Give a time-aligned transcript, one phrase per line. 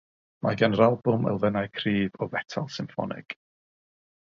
[0.45, 3.39] Mae gan yr albwm elfennau cryf o fetel symffonig.